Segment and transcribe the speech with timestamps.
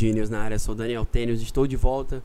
[0.00, 2.22] Genius, na área, sou Daniel Tênis, estou de volta.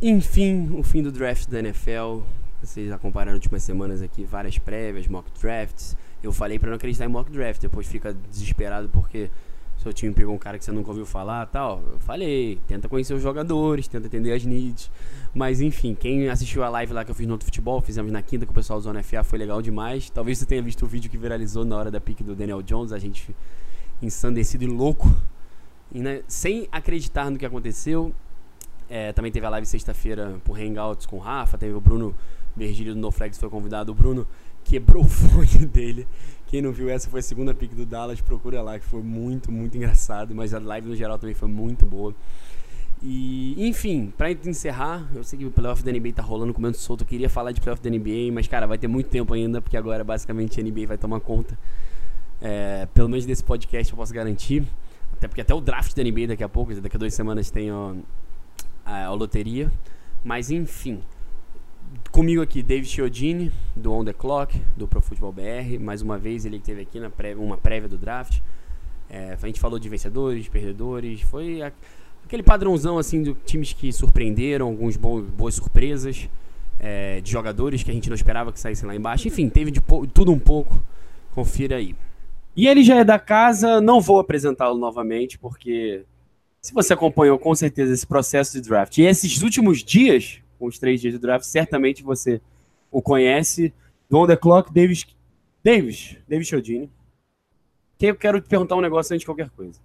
[0.00, 2.22] Enfim, o fim do draft da NFL.
[2.62, 5.94] Vocês acompanharam nas últimas semanas aqui várias prévias, mock drafts.
[6.22, 9.28] Eu falei para não acreditar em mock draft, depois fica desesperado porque
[9.76, 11.82] seu time pegou um cara que você nunca ouviu falar tal.
[11.92, 14.90] Eu falei, tenta conhecer os jogadores, tenta entender as needs.
[15.34, 18.22] Mas enfim, quem assistiu a live lá que eu fiz no outro futebol, fizemos na
[18.22, 20.08] quinta com o pessoal do Zona FA, foi legal demais.
[20.08, 22.90] Talvez você tenha visto o vídeo que viralizou na hora da pique do Daniel Jones,
[22.90, 23.36] a gente
[24.00, 25.14] ensandecido e louco,
[25.92, 28.14] né, sem acreditar no que aconteceu.
[28.88, 32.14] É, também teve a live sexta-feira por Hangouts com o Rafa, teve o Bruno
[32.56, 33.92] Virgílio do NoFlex foi convidado.
[33.92, 34.26] O Bruno
[34.64, 36.06] quebrou o fone dele.
[36.46, 39.52] Quem não viu essa foi a segunda pick do Dallas, procura lá, que foi muito,
[39.52, 40.34] muito engraçado.
[40.34, 42.14] Mas a live no geral também foi muito boa.
[43.02, 47.02] E, enfim, pra encerrar, eu sei que o playoff da NBA tá rolando comendo solto.
[47.02, 49.76] Eu queria falar de playoff da NBA, mas, cara, vai ter muito tempo ainda, porque
[49.76, 51.58] agora basicamente a NBA vai tomar conta.
[52.42, 54.64] É, pelo menos desse podcast eu posso garantir.
[55.20, 57.68] Até porque até o draft da NBA daqui a pouco, daqui a duas semanas tem
[57.68, 57.92] a,
[58.86, 59.70] a loteria.
[60.24, 61.02] Mas enfim.
[62.10, 65.78] Comigo aqui, David Chiodini, do On The Clock, do Pro Football BR.
[65.78, 68.40] Mais uma vez, ele teve aqui na prévia, uma prévia do draft.
[69.10, 71.20] É, a gente falou de vencedores, perdedores.
[71.20, 71.70] Foi a,
[72.24, 76.30] aquele padrãozão assim de times que surpreenderam, alguns bons, boas surpresas.
[76.78, 79.28] É, de jogadores que a gente não esperava que saíssem lá embaixo.
[79.28, 79.82] Enfim, teve de
[80.14, 80.82] tudo um pouco.
[81.34, 81.94] Confira aí.
[82.60, 86.04] E ele já é da casa, não vou apresentá-lo novamente, porque
[86.60, 90.78] se você acompanhou com certeza esse processo de draft e esses últimos dias, com os
[90.78, 92.38] três dias de draft, certamente você
[92.90, 93.72] o conhece.
[94.10, 95.06] Do On The Clock, Davis,
[95.64, 96.90] Davis, Davis Chiodini.
[97.96, 99.80] Que eu quero te perguntar um negócio antes de qualquer coisa.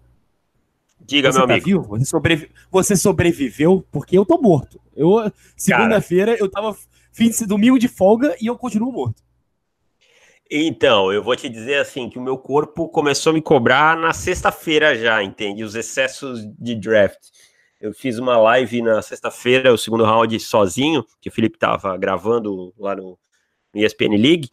[1.00, 1.66] Diga, você meu tá amigo.
[1.66, 1.84] Vivo?
[1.84, 2.52] Você, sobrevi...
[2.70, 3.86] você sobreviveu?
[3.90, 4.82] Porque eu tô morto.
[4.94, 6.76] Eu segunda-feira eu tava
[7.14, 9.24] fim de domingo de folga e eu continuo morto.
[10.50, 14.14] Então, eu vou te dizer assim que o meu corpo começou a me cobrar na
[14.14, 15.64] sexta-feira já, entende?
[15.64, 17.20] Os excessos de draft.
[17.82, 22.74] Eu fiz uma live na sexta-feira, o segundo round sozinho, que o Felipe estava gravando
[22.78, 23.18] lá no,
[23.74, 24.50] no ESPN League,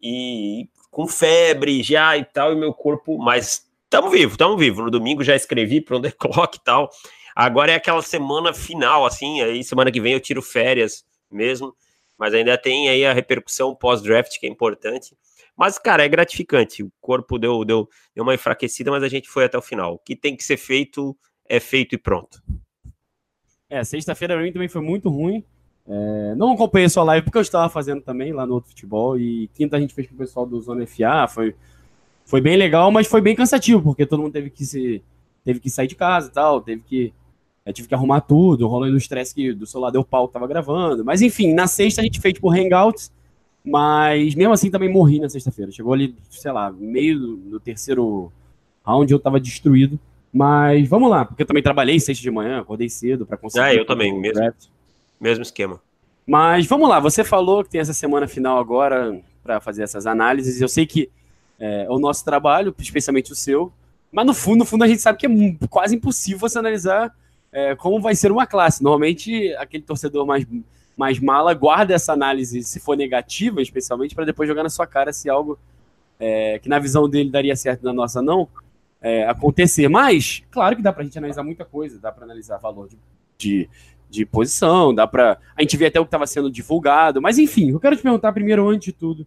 [0.00, 4.82] e com febre já e tal, e meu corpo, mas estamos vivo, estamos vivo.
[4.82, 6.90] No domingo já escrevi para o The Clock e tal.
[7.34, 11.74] Agora é aquela semana final, assim, aí semana que vem eu tiro férias mesmo,
[12.16, 15.16] mas ainda tem aí a repercussão pós-draft que é importante.
[15.56, 16.82] Mas, cara, é gratificante.
[16.82, 19.94] O corpo deu, deu, deu uma enfraquecida, mas a gente foi até o final.
[19.94, 21.16] O que tem que ser feito
[21.48, 22.42] é feito e pronto.
[23.70, 25.44] É, sexta-feira mim também foi muito ruim.
[25.86, 29.18] É, não acompanhei sua live porque eu estava fazendo também lá no outro futebol.
[29.18, 31.28] E quinta a gente fez com o pessoal do Zona FA.
[31.28, 31.54] Foi,
[32.24, 35.02] foi bem legal, mas foi bem cansativo, porque todo mundo teve que se
[35.44, 37.12] teve que sair de casa e tal, teve que
[37.66, 41.04] eu tive que arrumar tudo, rolando no estresse do celular deu pau que tava gravando.
[41.04, 43.10] Mas enfim, na sexta a gente fez por Hangouts
[43.64, 45.72] mas mesmo assim também morri na sexta-feira.
[45.72, 48.30] Chegou ali, sei lá, meio do, do, terceiro
[48.84, 49.98] round eu tava destruído.
[50.32, 53.64] Mas vamos lá, porque eu também trabalhei sexta de manhã, acordei cedo para conseguir.
[53.64, 54.52] Ah, eu também, mesmo,
[55.20, 55.80] mesmo esquema.
[56.26, 60.60] Mas vamos lá, você falou que tem essa semana final agora para fazer essas análises.
[60.60, 61.08] Eu sei que
[61.58, 63.72] é, o nosso trabalho, especialmente o seu,
[64.10, 65.30] mas no fundo, no fundo a gente sabe que é
[65.68, 67.14] quase impossível você analisar
[67.52, 68.82] é, como vai ser uma classe.
[68.82, 70.44] Normalmente aquele torcedor mais
[70.96, 75.12] mas Mala guarda essa análise, se for negativa, especialmente, para depois jogar na sua cara
[75.12, 75.58] se algo
[76.18, 78.48] é, que na visão dele daria certo na nossa não
[79.00, 79.88] é, acontecer.
[79.88, 82.96] Mas, claro que dá para a gente analisar muita coisa, dá para analisar valor de,
[83.36, 83.68] de,
[84.08, 87.20] de, posição, dá para A gente vê até o que estava sendo divulgado.
[87.20, 89.26] Mas, enfim, eu quero te perguntar primeiro, antes de tudo,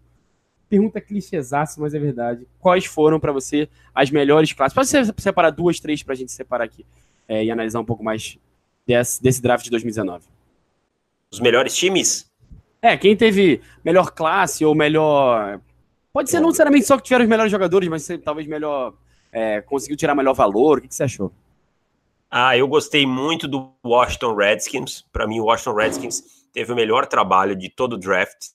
[0.69, 2.47] pergunta clichêsaça, mas é verdade.
[2.59, 4.73] Quais foram para você as melhores classes?
[4.73, 4.87] Pode
[5.21, 6.85] separar duas, três para a gente separar aqui
[7.27, 8.37] é, e analisar um pouco mais
[8.85, 10.36] desse, desse draft de 2019
[11.31, 12.29] os melhores times?
[12.81, 15.59] É, quem teve melhor classe ou melhor.
[16.13, 18.93] Pode ser não necessariamente só que tiveram os melhores jogadores, mas talvez melhor.
[19.31, 20.77] É, conseguiu tirar melhor valor.
[20.77, 21.31] O que, que você achou?
[22.29, 25.03] Ah, eu gostei muito do Washington Redskins.
[25.11, 28.49] Para mim, o Washington Redskins teve o melhor trabalho de todo o draft.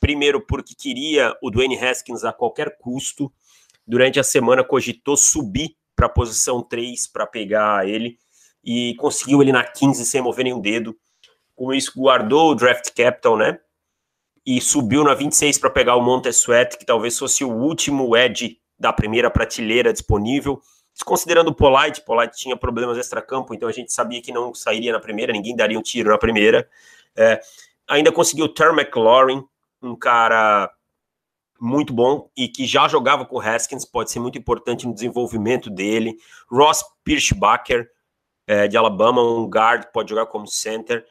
[0.00, 3.32] Primeiro, porque queria o Dwayne Haskins a qualquer custo.
[3.86, 8.18] Durante a semana, cogitou subir para a posição 3 para pegar ele
[8.64, 10.96] e conseguiu ele na 15 sem mover nenhum dedo
[11.56, 13.58] com isso guardou o draft capital, né?
[14.44, 18.60] E subiu na 26 para pegar o Montez Sweat, que talvez fosse o último edge
[18.78, 20.60] da primeira prateleira disponível.
[20.92, 25.00] Desconsiderando o Polite, Polite tinha problemas extra-campo, então a gente sabia que não sairia na
[25.00, 26.68] primeira, ninguém daria um tiro na primeira.
[27.16, 27.40] É,
[27.88, 29.42] ainda conseguiu o Terry McLaurin,
[29.82, 30.70] um cara
[31.58, 35.70] muito bom e que já jogava com o Haskins, pode ser muito importante no desenvolvimento
[35.70, 36.16] dele.
[36.50, 37.90] Ross Pirschbacher,
[38.46, 41.04] é, de Alabama, um guard, pode jogar como center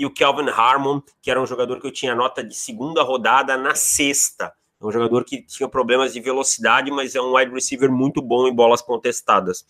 [0.00, 3.54] e o Kelvin Harmon, que era um jogador que eu tinha nota de segunda rodada
[3.58, 4.50] na sexta.
[4.80, 8.48] É um jogador que tinha problemas de velocidade, mas é um wide receiver muito bom
[8.48, 9.62] em bolas contestadas.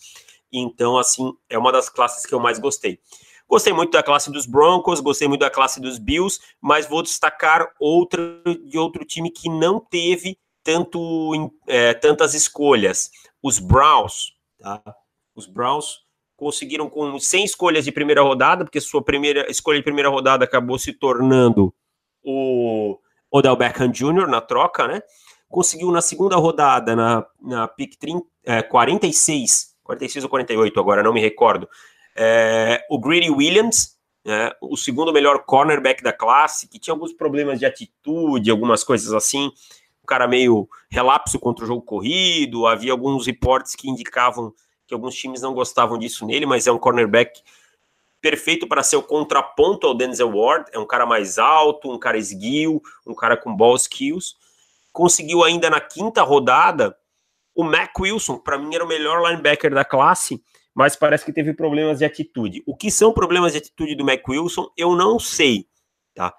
[0.53, 3.01] Então, assim, é uma das classes que eu mais gostei.
[3.49, 7.69] Gostei muito da classe dos Broncos, gostei muito da classe dos Bills, mas vou destacar
[7.81, 13.11] outra de outro time que não teve tanto, é, tantas escolhas.
[13.43, 14.81] Os Browns, tá?
[15.35, 15.99] Os Browns
[16.41, 20.79] conseguiram com 100 escolhas de primeira rodada, porque sua primeira escolha de primeira rodada acabou
[20.79, 21.73] se tornando
[22.25, 22.99] o
[23.31, 24.27] Odell Beckham Jr.
[24.27, 25.03] na troca, né?
[25.51, 31.13] Conseguiu na segunda rodada, na, na pick 30, é, 46, 46 ou 48, agora não
[31.13, 31.69] me recordo,
[32.17, 37.59] é, o Greedy Williams, né, o segundo melhor cornerback da classe, que tinha alguns problemas
[37.59, 39.51] de atitude, algumas coisas assim,
[40.03, 44.55] um cara meio relapso contra o jogo corrido, havia alguns reportes que indicavam
[44.91, 47.41] que alguns times não gostavam disso nele, mas é um cornerback
[48.21, 52.19] perfeito para ser o contraponto ao Denzel Ward, é um cara mais alto, um cara
[52.19, 54.37] esguio, um cara com ball skills,
[54.93, 56.97] conseguiu ainda na quinta rodada
[57.55, 60.43] o Mac Wilson, para mim era o melhor linebacker da classe,
[60.75, 62.63] mas parece que teve problemas de atitude.
[62.67, 65.69] O que são problemas de atitude do Mac Wilson, eu não sei,
[66.15, 66.35] tá?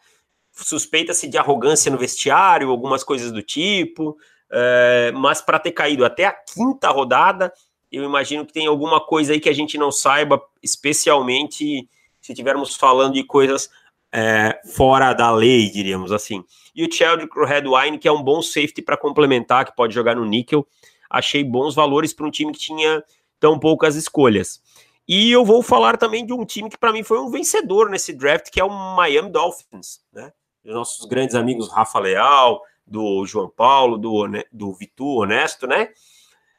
[0.51, 4.17] Suspeita-se de arrogância no vestiário, algumas coisas do tipo,
[4.51, 7.53] é, mas para ter caído até a quinta rodada,
[7.91, 11.87] eu imagino que tem alguma coisa aí que a gente não saiba, especialmente
[12.21, 13.69] se estivermos falando de coisas
[14.11, 16.43] é, fora da lei, diríamos assim.
[16.75, 20.25] E o Sheldrick Redwine, que é um bom safety para complementar, que pode jogar no
[20.25, 20.65] níquel,
[21.09, 23.03] achei bons valores para um time que tinha
[23.39, 24.61] tão poucas escolhas.
[25.07, 28.13] E eu vou falar também de um time que para mim foi um vencedor nesse
[28.13, 30.31] draft, que é o Miami Dolphins, né?
[30.63, 35.89] Os nossos grandes amigos Rafa Leal, do João Paulo, do, do Vitu Honesto, né?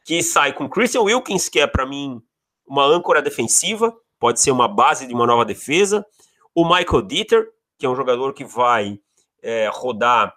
[0.05, 2.21] Que sai com Christian Wilkins, que é para mim
[2.67, 6.05] uma âncora defensiva, pode ser uma base de uma nova defesa.
[6.55, 8.99] O Michael Dieter, que é um jogador que vai
[9.43, 10.35] é, rodar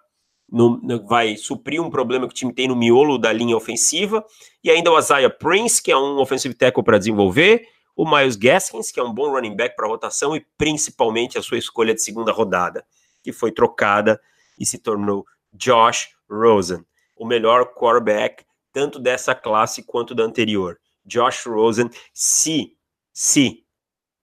[0.48, 4.24] no, vai suprir um problema que o time tem no miolo da linha ofensiva,
[4.62, 7.66] e ainda o Isaiah Prince, que é um offensive tackle para desenvolver,
[7.96, 11.58] o Miles Gaskins, que é um bom running back para rotação, e principalmente a sua
[11.58, 12.86] escolha de segunda rodada,
[13.22, 14.20] que foi trocada
[14.58, 16.84] e se tornou Josh Rosen,
[17.16, 18.44] o melhor quarterback
[18.76, 20.78] tanto dessa classe quanto da anterior.
[21.02, 22.76] Josh Rosen, se,
[23.10, 23.64] se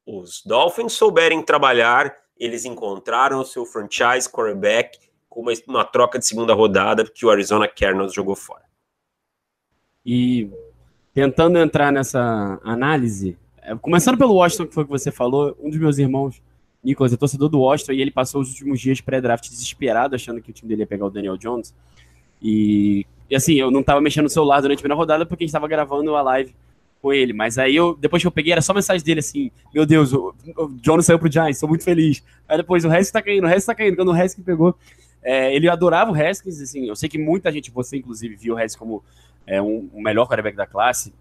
[0.05, 6.27] os Dolphins souberem trabalhar, eles encontraram o seu franchise quarterback com uma, uma troca de
[6.27, 8.61] segunda rodada que o Arizona Cardinals jogou fora.
[10.05, 10.51] E
[11.15, 15.71] tentando entrar nessa análise, é, começando pelo Washington, que foi o que você falou, um
[15.71, 16.44] dos meus irmãos,
[16.83, 20.51] Nicolas, é torcedor do Washington, e ele passou os últimos dias pré-draft desesperado, achando que
[20.51, 21.73] o time dele ia pegar o Daniel Jones.
[22.44, 25.45] E, e assim, eu não estava mexendo no celular durante a primeira rodada porque a
[25.45, 26.54] gente estava gravando a live
[27.01, 27.34] com ele.
[27.34, 30.34] Mas aí eu, depois que eu peguei, era só mensagem dele assim: Meu Deus, o,
[30.57, 32.24] o Jones saiu pro Giants, sou muito feliz.
[32.48, 33.95] Aí depois o resto tá caindo, o resto tá caindo.
[33.95, 34.75] Quando o resto pegou,
[35.24, 38.57] é, ele adorava o Haskins, assim, eu sei que muita gente, você inclusive, viu o
[38.57, 39.04] Haskins como
[39.48, 41.13] é, um, um melhor quarterback da classe.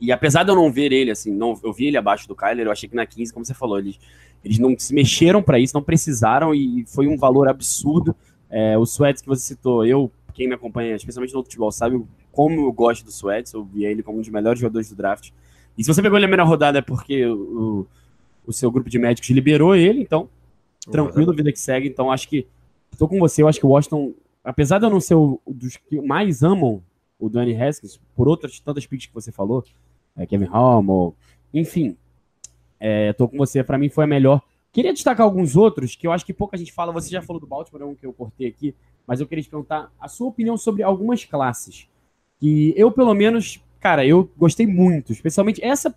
[0.00, 2.66] E apesar de eu não ver ele, assim, não, eu vi ele abaixo do Kyler,
[2.66, 3.98] eu achei que na 15, como você falou, eles,
[4.44, 8.14] eles não se mexeram para isso, não precisaram e foi um valor absurdo.
[8.50, 12.66] É, o Sweats que você citou, eu, quem me acompanha, especialmente no futebol, sabe como
[12.66, 15.30] eu gosto do Sweats, eu vi ele como um dos melhores jogadores do draft.
[15.76, 17.86] E se você pegou ele na primeira rodada é porque o,
[18.46, 20.28] o seu grupo de médicos liberou ele, então
[20.90, 21.88] tranquilo, vida que segue.
[21.88, 22.46] Então acho que
[22.96, 25.76] Estou com você, eu acho que o Washington, apesar de eu não ser o, dos
[25.76, 26.82] que mais amam
[27.18, 29.62] o Danny Haskins, por outras tantas picks que você falou,
[30.16, 31.14] é, Kevin Hall,
[31.52, 31.94] enfim,
[32.80, 34.40] é, tô com você, para mim foi a melhor.
[34.72, 36.90] Queria destacar alguns outros que eu acho que pouca gente fala.
[36.92, 38.74] Você já falou do Baltimore, é um que eu cortei aqui,
[39.06, 41.88] mas eu queria te perguntar a sua opinião sobre algumas classes.
[42.38, 45.94] Que eu, pelo menos, cara, eu gostei muito, especialmente essa.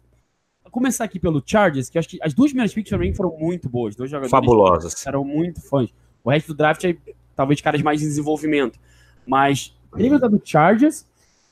[0.63, 3.67] Vou começar aqui pelo Chargers, que acho que as duas primeiras picks mim foram muito
[3.67, 3.95] boas.
[3.95, 5.05] Dois jogadores fabulosas.
[5.05, 5.89] Eram muito fãs.
[6.23, 6.95] O resto do draft é
[7.35, 8.79] talvez caras mais em desenvolvimento.
[9.25, 11.05] Mas lembra do Chargers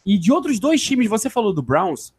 [0.06, 2.14] e de outros dois times, você falou do Browns,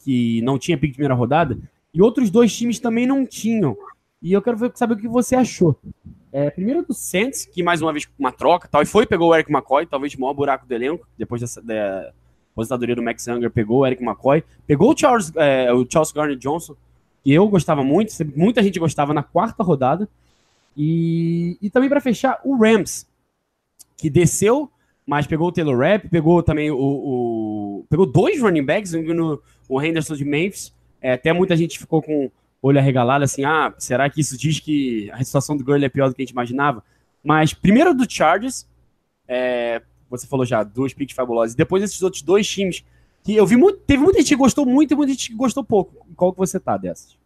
[0.00, 1.58] que não tinha pick de primeira rodada,
[1.92, 3.76] e outros dois times também não tinham.
[4.20, 5.78] E eu quero saber o que você achou.
[6.32, 9.34] É, primeiro do Saints, que mais uma vez uma troca, tal, e foi pegou o
[9.34, 12.12] Eric McCoy, talvez o maior buraco do elenco, depois dessa, da
[12.52, 16.36] aposentadoria do Max Younger, pegou o Eric McCoy, pegou o Charles, é, o Charles Garner
[16.36, 16.74] Johnson,
[17.22, 20.08] que eu gostava muito, muita gente gostava na quarta rodada,
[20.76, 23.06] e, e também para fechar, o Rams,
[23.96, 24.70] que desceu,
[25.06, 28.92] mas pegou o Taylor Rapp, pegou também o, o, Pegou dois running backs,
[29.68, 30.74] o Henderson de Memphis.
[31.00, 32.30] É, até muita gente ficou com
[32.62, 36.08] olho arregalado, assim, ah, será que isso diz que a situação do Gurley é pior
[36.08, 36.82] do que a gente imaginava?
[37.22, 38.66] Mas primeiro do Chargers,
[39.28, 41.54] é, você falou já, duas picks fabulosas.
[41.54, 42.84] Depois esses outros dois times,
[43.24, 45.64] que eu vi muito, teve muita gente que gostou muito e muita gente que gostou
[45.64, 46.06] pouco.
[46.14, 47.16] Qual que você tá dessas?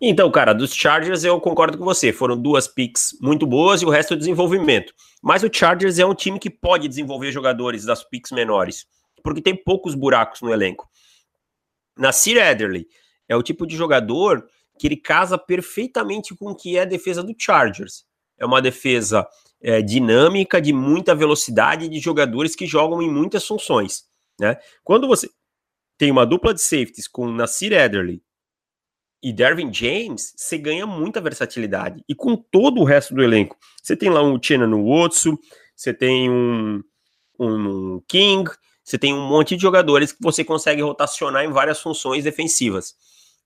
[0.00, 2.12] Então, cara, dos Chargers eu concordo com você.
[2.12, 4.94] Foram duas picks muito boas e o resto é desenvolvimento.
[5.22, 8.86] Mas o Chargers é um time que pode desenvolver jogadores das picks menores,
[9.22, 10.88] porque tem poucos buracos no elenco.
[11.98, 12.86] Nasir Adderley
[13.28, 14.46] é o tipo de jogador
[14.80, 18.06] que ele casa perfeitamente com o que é a defesa do Chargers.
[18.38, 19.28] É uma defesa
[19.60, 24.04] é, dinâmica, de muita velocidade, de jogadores que jogam em muitas funções.
[24.40, 24.56] Né?
[24.82, 25.28] Quando você
[25.98, 28.22] tem uma dupla de safeties com Nasir Adderley
[29.22, 32.02] e Dervin James, você ganha muita versatilidade.
[32.08, 35.38] E com todo o resto do elenco, você tem lá um no Wotsu,
[35.76, 36.82] você tem um,
[37.38, 38.50] um King,
[38.82, 42.94] você tem um monte de jogadores que você consegue rotacionar em várias funções defensivas.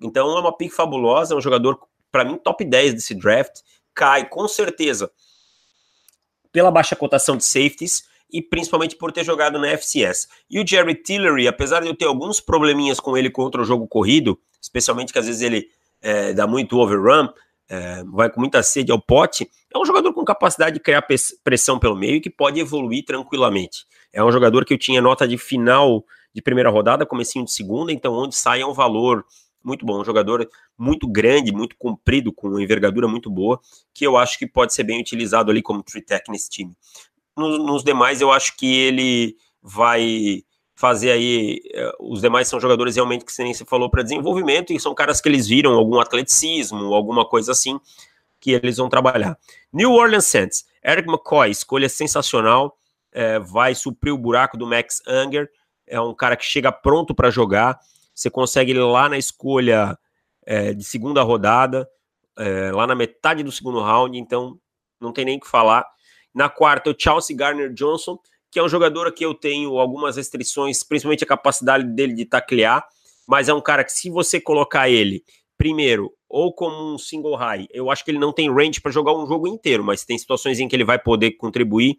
[0.00, 1.78] Então é uma pick fabulosa, é um jogador,
[2.10, 3.60] para mim, top 10 desse draft.
[3.94, 5.10] Cai com certeza
[6.52, 10.28] pela baixa cotação de safeties e principalmente por ter jogado na FCS.
[10.50, 13.86] E o Jerry Tillery, apesar de eu ter alguns probleminhas com ele contra o jogo
[13.86, 15.68] corrido, especialmente que às vezes ele
[16.00, 17.28] é, dá muito overrun,
[17.68, 21.04] é, vai com muita sede ao pote, é um jogador com capacidade de criar
[21.42, 23.84] pressão pelo meio e que pode evoluir tranquilamente.
[24.12, 27.92] É um jogador que eu tinha nota de final de primeira rodada, comecinho de segunda,
[27.92, 29.24] então onde sai é um valor
[29.64, 33.60] muito bom, um jogador muito grande, muito comprido, com uma envergadura muito boa,
[33.92, 36.76] que eu acho que pode ser bem utilizado ali como tree tech nesse time.
[37.36, 40.44] Nos, nos demais, eu acho que ele vai
[40.74, 41.60] fazer aí.
[41.72, 45.20] Eh, os demais são jogadores realmente que nem se falou para desenvolvimento e são caras
[45.20, 47.80] que eles viram algum atleticismo, alguma coisa assim
[48.40, 49.38] que eles vão trabalhar.
[49.72, 52.76] New Orleans Saints, Eric McCoy, escolha sensacional,
[53.10, 55.48] é, vai suprir o buraco do Max Unger,
[55.86, 57.78] é um cara que chega pronto para jogar.
[58.14, 59.98] Você consegue lá na escolha
[60.46, 61.88] é, de segunda rodada,
[62.38, 64.58] é, lá na metade do segundo round, então
[65.00, 65.86] não tem nem o que falar.
[66.34, 68.18] Na quarta, o Chelsea Garner Johnson,
[68.50, 72.86] que é um jogador que eu tenho algumas restrições, principalmente a capacidade dele de taclear,
[73.26, 75.24] mas é um cara que se você colocar ele,
[75.56, 79.12] primeiro, ou como um single high, eu acho que ele não tem range para jogar
[79.14, 81.96] um jogo inteiro, mas tem situações em que ele vai poder contribuir,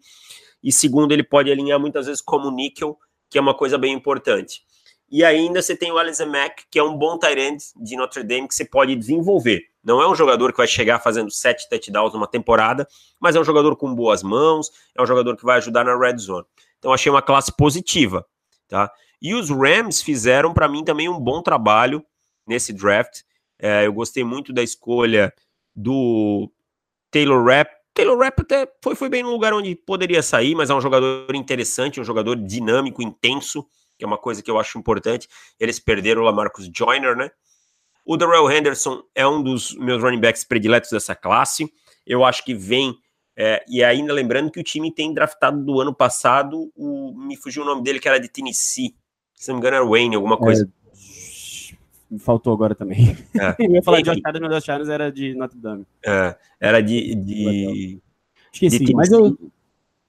[0.62, 2.98] e segundo, ele pode alinhar muitas vezes como níquel,
[3.30, 4.62] que é uma coisa bem importante.
[5.08, 8.24] E ainda você tem o Alisson Mack, que é um bom tight end de Notre
[8.24, 9.62] Dame que você pode desenvolver.
[9.82, 12.88] Não é um jogador que vai chegar fazendo sete touchdowns numa temporada,
[13.20, 16.18] mas é um jogador com boas mãos, é um jogador que vai ajudar na red
[16.18, 16.44] zone.
[16.78, 18.26] Então achei uma classe positiva,
[18.66, 18.90] tá?
[19.22, 22.04] E os Rams fizeram para mim também um bom trabalho
[22.44, 23.22] nesse draft.
[23.58, 25.32] É, eu gostei muito da escolha
[25.74, 26.50] do
[27.10, 27.70] Taylor Rapp.
[27.94, 31.34] Taylor Rapp até foi, foi bem no lugar onde poderia sair, mas é um jogador
[31.34, 33.64] interessante, um jogador dinâmico, intenso
[33.98, 35.28] que é uma coisa que eu acho importante.
[35.58, 37.30] Eles perderam o Lamarcus Joyner, né?
[38.04, 41.68] O Darrell Henderson é um dos meus running backs prediletos dessa classe.
[42.06, 42.96] Eu acho que vem.
[43.36, 47.62] É, e ainda lembrando que o time tem draftado do ano passado, o, me fugiu
[47.62, 48.94] o nome dele, que era de Tennessee.
[49.34, 50.70] Se não me engano, era Wayne, alguma coisa.
[52.12, 53.16] É, faltou agora também.
[53.34, 53.56] É.
[53.66, 55.86] eu ia falar de Josh Adams, mas Josh Adams era de Notre Dame.
[56.04, 57.14] É, era de.
[57.14, 58.00] de
[58.52, 59.36] Esqueci, de mas, eu,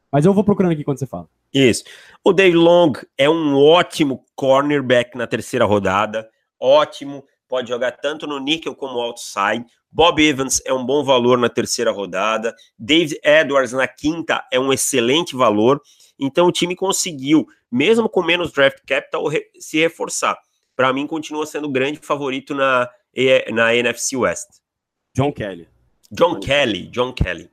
[0.09, 1.27] mas eu vou procurando aqui quando você fala.
[1.57, 1.83] Isso.
[2.23, 6.29] O Dave Long é um ótimo cornerback na terceira rodada.
[6.59, 7.23] Ótimo.
[7.47, 9.65] Pode jogar tanto no nickel como outside.
[9.89, 12.53] Bob Evans é um bom valor na terceira rodada.
[12.77, 15.81] David Edwards na quinta é um excelente valor.
[16.19, 19.23] Então o time conseguiu, mesmo com menos draft capital,
[19.57, 20.37] se reforçar.
[20.75, 22.89] Para mim, continua sendo o grande favorito na,
[23.53, 24.47] na NFC West.
[25.15, 25.67] John Kelly.
[26.11, 27.49] John Kelly, John Kelly.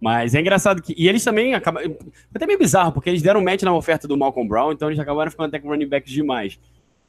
[0.00, 0.94] Mas é engraçado que.
[0.96, 1.82] E eles também acabam.
[1.82, 4.98] Foi até meio bizarro, porque eles deram match na oferta do Malcolm Brown, então eles
[4.98, 6.58] acabaram ficando até com running backs demais.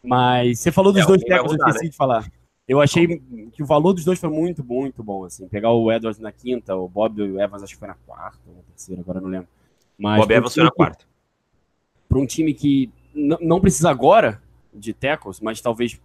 [0.04, 1.90] Mas você falou dos é, dois tackles, eu esqueci né?
[1.92, 2.32] de falar.
[2.68, 3.20] Eu achei
[3.52, 5.48] que o valor dos dois foi muito, muito bom, assim.
[5.48, 8.40] Pegar o Edwards na quinta, o Bob e o Evans acho que foi na quarta
[8.48, 9.48] ou na terceira, agora não lembro.
[9.98, 11.06] Mas Bob Evans foi na quarta.
[12.08, 14.42] Para um time que não precisa agora
[14.74, 16.00] de tackles, mas talvez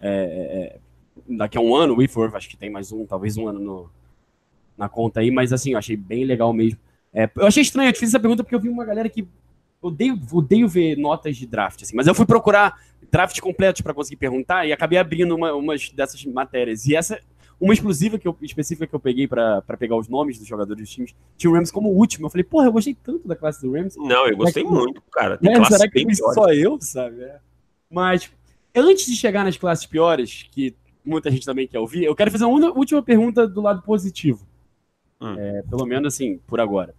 [0.00, 0.78] é, é, é,
[1.28, 3.90] daqui a um ano, o Whitworth acho que tem mais um, talvez um ano no,
[4.82, 6.78] na conta aí, mas assim, eu achei bem legal mesmo.
[7.14, 9.26] É, eu achei estranho, eu te fiz essa pergunta porque eu vi uma galera que
[9.80, 14.16] odeio, odeio ver notas de draft, assim, mas eu fui procurar drafts completos para conseguir
[14.16, 16.86] perguntar e acabei abrindo uma, umas dessas matérias.
[16.86, 17.20] E essa,
[17.60, 20.90] uma exclusiva que eu, específica que eu peguei para pegar os nomes dos jogadores dos
[20.90, 22.26] times, tinha o Rams como último.
[22.26, 23.94] Eu falei, porra, eu gostei tanto da classe do Rams.
[23.96, 25.38] Não, eu gostei muito, cara.
[25.38, 27.22] Tem é, será que só eu, sabe?
[27.22, 27.38] É.
[27.88, 28.32] Mas
[28.74, 30.74] antes de chegar nas classes piores, que
[31.04, 34.46] muita gente também quer ouvir, eu quero fazer uma última pergunta do lado positivo.
[35.22, 35.36] Hum.
[35.38, 36.94] É, pelo menos assim, por agora.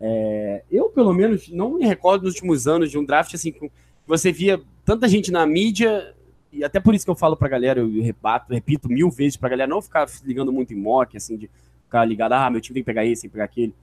[0.00, 3.70] É, eu, pelo menos, não me recordo nos últimos anos de um draft assim, que
[4.06, 6.14] você via tanta gente na mídia,
[6.52, 9.48] e até por isso que eu falo pra galera, eu rebato, repito mil vezes pra
[9.48, 11.48] galera não ficar ligando muito em mock, assim, de
[11.84, 13.74] ficar ligado, ah, meu time tem que pegar esse, tem que pegar aquele.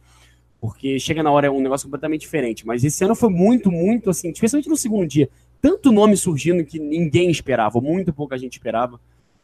[0.59, 2.67] Porque chega na hora é um negócio completamente diferente.
[2.67, 5.29] Mas esse ano foi muito, muito assim, especialmente no segundo dia.
[5.61, 8.99] Tanto nome surgindo que ninguém esperava, muito pouca gente esperava.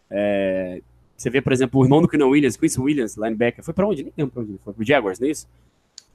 [0.10, 0.82] É,
[1.15, 4.03] você vê, por exemplo, o irmão do Quinn Williams, Chris Williams, linebacker, foi para onde?
[4.03, 4.74] Nem lembro pra onde ele foi.
[4.74, 5.48] Pro Jaguars, não é isso?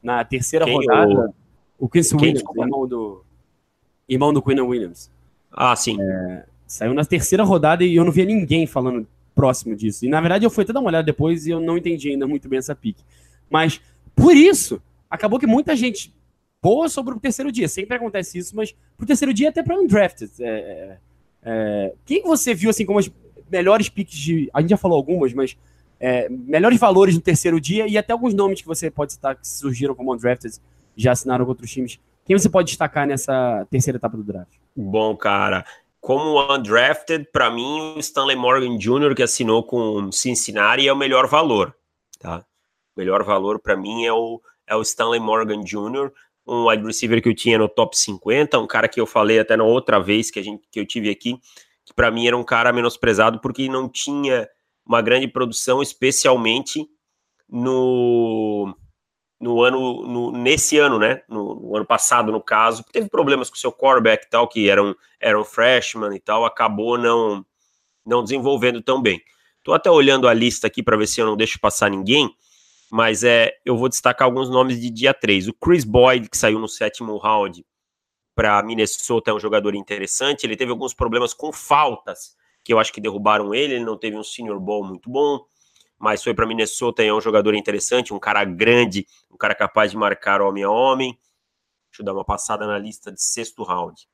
[0.02, 1.32] Na terceira Quem, rodada,
[1.78, 3.24] o, o Quem, Williams, irmão do,
[4.08, 5.10] irmão do Quinn Williams.
[5.52, 5.96] Ah, sim.
[6.00, 9.04] É, Saiu na terceira rodada e eu não via ninguém falando
[9.34, 10.04] próximo disso.
[10.04, 12.28] E na verdade eu fui até dar uma olhada depois e eu não entendi ainda
[12.28, 13.02] muito bem essa pique.
[13.50, 13.80] Mas
[14.14, 14.80] por isso,
[15.10, 16.14] acabou que muita gente
[16.62, 17.66] boa sobre o terceiro dia.
[17.68, 20.30] Sempre acontece isso, mas pro terceiro dia até para undrafted.
[20.38, 20.98] É, é,
[21.42, 23.10] é, quem você viu assim como as
[23.50, 24.50] melhores piques de.
[24.54, 25.56] A gente já falou algumas, mas
[25.98, 29.46] é, melhores valores no terceiro dia e até alguns nomes que você pode citar que
[29.46, 30.54] surgiram como undrafted,
[30.96, 31.98] já assinaram com outros times.
[32.24, 34.52] Quem você pode destacar nessa terceira etapa do draft?
[34.76, 35.64] Bom, cara,
[36.00, 41.26] como undrafted, para mim, o Stanley Morgan Jr., que assinou com Cincinnati, é o melhor
[41.26, 41.74] valor.
[42.18, 42.44] Tá?
[42.96, 46.10] O melhor valor para mim é o, é o Stanley Morgan Jr.,
[46.46, 49.56] um wide receiver que eu tinha no top 50, um cara que eu falei até
[49.56, 51.38] na outra vez que, a gente, que eu tive aqui,
[52.00, 54.48] para mim era um cara menosprezado porque não tinha
[54.86, 56.88] uma grande produção, especialmente
[57.46, 58.74] no,
[59.38, 61.20] no ano, no, nesse ano, né?
[61.28, 64.96] No, no, ano passado, no caso, teve problemas com seu quarterback e tal, que eram,
[65.20, 67.44] eram freshman e tal, acabou não,
[68.06, 69.20] não desenvolvendo tão bem.
[69.62, 72.34] Tô até olhando a lista aqui para ver se eu não deixo passar ninguém,
[72.90, 75.48] mas é, eu vou destacar alguns nomes de dia 3.
[75.48, 77.62] O Chris Boyd, que saiu no sétimo round
[78.40, 80.46] para Minnesota, é um jogador interessante.
[80.46, 83.74] Ele teve alguns problemas com faltas, que eu acho que derrubaram ele.
[83.74, 85.44] Ele não teve um senior ball muito bom
[86.00, 89.90] mas foi para Minnesota e é um jogador interessante, um cara grande, um cara capaz
[89.90, 91.12] de marcar homem a homem.
[91.90, 94.08] Deixa eu dar uma passada na lista de sexto round.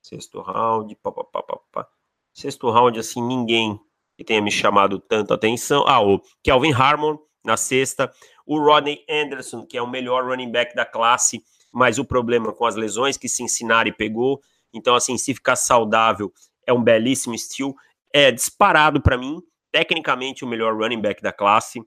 [0.00, 1.42] Sexto round, pá, pá,
[1.72, 1.88] pá.
[2.32, 3.80] Sexto round, assim, ninguém
[4.16, 5.84] que tenha me chamado tanta atenção.
[5.88, 8.12] Ah, o Kelvin Harmon na sexta.
[8.46, 11.42] O Rodney Anderson, que é o melhor running back da classe,
[11.76, 14.40] mas o problema com as lesões que Cincinnati pegou.
[14.72, 16.32] Então, assim, se ficar saudável,
[16.66, 17.74] é um belíssimo estilo.
[18.10, 21.82] É disparado para mim tecnicamente o melhor running back da classe.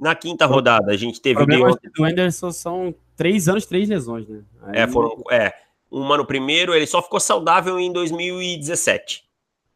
[0.00, 1.90] Na quinta rodada, a gente teve o Deontay...
[1.94, 4.42] do Anderson são três anos, três lesões, né?
[4.62, 4.78] Aí...
[4.78, 5.52] É, foram, é,
[5.90, 9.24] uma no primeiro, ele só ficou saudável em 2017,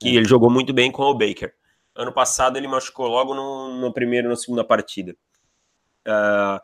[0.01, 0.12] que é.
[0.12, 1.53] ele jogou muito bem com o Baker.
[1.95, 5.14] Ano passado ele machucou logo no, no primeiro e na segunda partida.
[6.09, 6.59] Uh,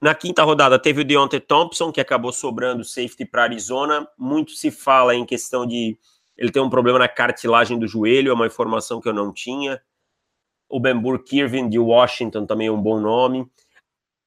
[0.00, 4.06] na quinta rodada teve o Deontay Thompson, que acabou sobrando safety para Arizona.
[4.16, 5.98] Muito se fala em questão de
[6.36, 9.82] ele tem um problema na cartilagem do joelho, é uma informação que eu não tinha.
[10.68, 13.50] O Ben Burke-Irving de Washington também é um bom nome.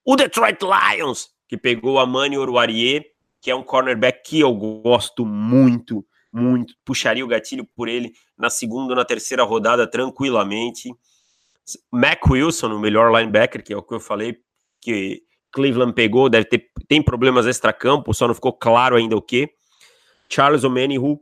[0.04, 3.06] O Detroit Lions, que pegou a Mani Oruarie,
[3.40, 6.74] que é um cornerback que eu gosto muito, muito.
[6.84, 10.94] Puxaria o gatilho por ele na segunda ou na terceira rodada tranquilamente.
[11.90, 14.38] Mac Wilson, o melhor linebacker, que é o que eu falei,
[14.82, 19.50] que Cleveland pegou, deve ter tem problemas extra-campo, só não ficou claro ainda o que.
[20.30, 21.22] Charles Omenihu,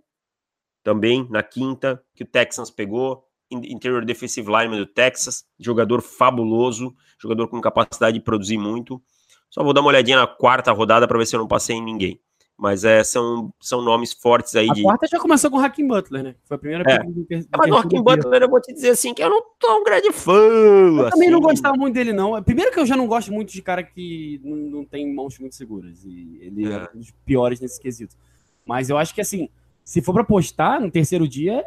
[0.83, 7.47] também na quinta, que o Texans pegou, interior defensive lineman do Texas, jogador fabuloso, jogador
[7.47, 9.01] com capacidade de produzir muito.
[9.49, 11.83] Só vou dar uma olhadinha na quarta rodada para ver se eu não passei em
[11.83, 12.19] ninguém.
[12.59, 14.69] Mas é, são, são nomes fortes aí.
[14.69, 14.83] A de...
[14.83, 16.35] quarta já começou com o Hakim Butler, né?
[16.43, 16.99] Foi a primeira é.
[16.99, 19.79] do, é, Mas o Hakim Butler, eu vou te dizer assim, que eu não tô
[19.79, 20.33] um grande fã.
[20.33, 21.11] Eu assim.
[21.11, 22.43] também não gostava muito dele, não.
[22.43, 25.55] Primeiro que eu já não gosto muito de cara que não, não tem mãos muito
[25.55, 26.03] seguras.
[26.03, 26.75] E ele é.
[26.75, 28.17] é um dos piores nesse quesito.
[28.65, 29.47] Mas eu acho que, assim,
[29.85, 31.63] se for para apostar no terceiro dia.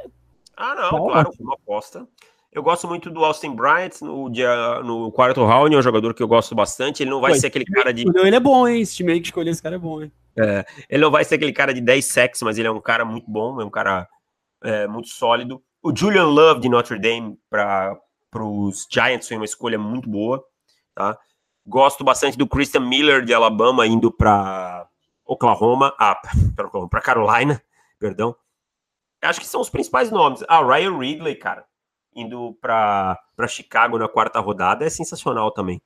[0.55, 2.07] Ah, não, tá claro, uma aposta.
[2.53, 6.23] Eu gosto muito do Austin Bryant no, dia, no quarto round, é um jogador que
[6.23, 7.03] eu gosto bastante.
[7.03, 8.05] Ele não vai Pô, ser aquele cara de.
[8.07, 8.83] Ele é bom, hein?
[8.83, 10.13] Esse time aí que escolheu esse cara é bom, hein?
[10.39, 13.05] É, ele não vai ser aquele cara de 10 sacks, mas ele é um cara
[13.05, 14.09] muito bom, é um cara
[14.63, 15.63] é, muito sólido.
[15.83, 17.99] O Julian Love de Notre Dame para
[18.35, 20.43] os Giants foi uma escolha muito boa,
[20.95, 21.19] tá?
[21.67, 24.89] Gosto bastante do Christian Miller de Alabama indo para
[25.25, 26.21] Oklahoma, ah,
[26.91, 27.63] para Carolina
[27.99, 28.35] perdão.
[29.21, 30.43] Acho que são os principais nomes.
[30.49, 31.65] Ah, Ryan Ridley, cara,
[32.15, 33.17] indo para
[33.49, 35.81] Chicago na quarta rodada é sensacional também.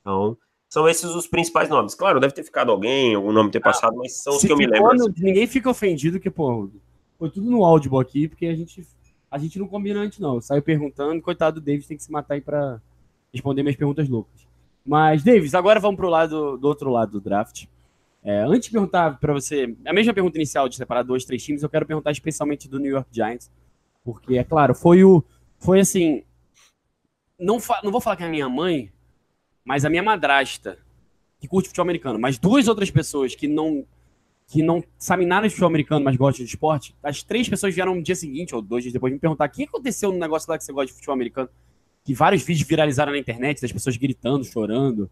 [0.00, 0.36] Então,
[0.70, 1.96] são esses os principais nomes.
[1.96, 4.56] Claro, deve ter ficado alguém, algum nome ter ah, passado, mas são os que eu
[4.56, 4.92] me lembro.
[4.92, 5.12] Assim.
[5.18, 6.70] Ninguém fica ofendido que, pô,
[7.18, 8.86] foi tudo no áudio aqui, porque a gente,
[9.28, 10.40] a gente não combina antes, não.
[10.40, 12.80] Saiu perguntando, coitado do Davis tem que se matar aí para
[13.34, 14.46] responder minhas perguntas loucas.
[14.86, 17.66] Mas, Davis, agora vamos pro lado do outro lado do draft.
[18.22, 21.64] É, antes de perguntar para você, a mesma pergunta inicial de separar dois, três times,
[21.64, 23.50] eu quero perguntar especialmente do New York Giants,
[24.04, 25.24] porque, é claro, foi o.
[25.58, 26.22] Foi assim.
[27.38, 28.92] Não, não vou falar que é a minha mãe,
[29.64, 30.78] mas a minha madrasta,
[31.38, 33.84] que curte futebol americano, mas duas outras pessoas que não
[34.50, 37.94] que não sabem nada de futebol americano, mas gostam de esporte, as três pessoas vieram
[37.94, 40.58] no dia seguinte, ou dois dias depois, me perguntar o que aconteceu no negócio lá
[40.58, 41.48] que você gosta de futebol americano.
[42.04, 45.08] Que vários vídeos viralizaram na internet, das pessoas gritando, chorando.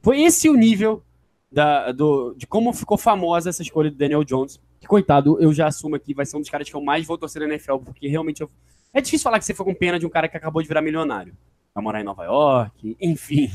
[0.00, 1.02] Foi esse o nível
[1.50, 4.60] da, do, de como ficou famosa essa escolha do Daniel Jones.
[4.78, 7.18] Que, coitado, eu já assumo aqui, vai ser um dos caras que eu mais vou
[7.18, 8.50] torcer na NFL, porque realmente eu...
[8.92, 10.82] é difícil falar que você foi com pena de um cara que acabou de virar
[10.82, 11.36] milionário.
[11.74, 13.50] Vai morar em Nova York, enfim.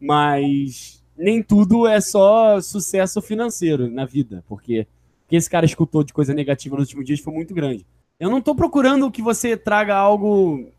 [0.00, 4.86] Mas nem tudo é só sucesso financeiro na vida, porque
[5.28, 7.86] que esse cara escutou de coisa negativa nos últimos dias foi muito grande.
[8.18, 10.70] Eu não tô procurando que você traga algo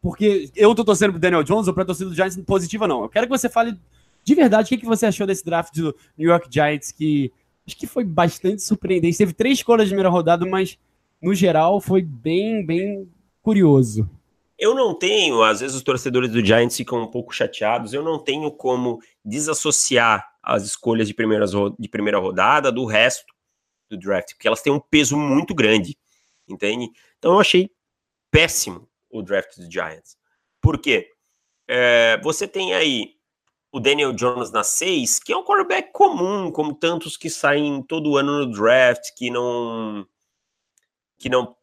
[0.00, 3.02] porque eu tô torcendo pro Daniel Jones ou pra torcida do Giants positiva, não.
[3.02, 3.78] Eu quero que você fale
[4.24, 7.32] de verdade o que, que você achou desse draft do New York Giants, que
[7.66, 9.16] acho que foi bastante surpreendente.
[9.16, 10.76] Teve três escolhas de primeira rodada, mas
[11.20, 13.08] no geral foi bem, bem
[13.42, 14.08] curioso.
[14.62, 18.16] Eu não tenho, às vezes os torcedores do Giants ficam um pouco chateados, eu não
[18.16, 23.26] tenho como desassociar as escolhas de, primeiras, de primeira rodada do resto
[23.90, 25.98] do draft, porque elas têm um peso muito grande,
[26.48, 26.88] entende?
[27.18, 27.72] Então eu achei
[28.30, 30.16] péssimo o draft dos Giants.
[30.60, 31.10] Por quê?
[31.66, 33.16] É, você tem aí
[33.72, 38.16] o Daniel Jones na 6, que é um quarterback comum, como tantos que saem todo
[38.16, 40.06] ano no draft, que não
[41.18, 41.56] que não